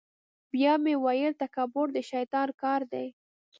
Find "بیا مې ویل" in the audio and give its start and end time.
0.51-1.33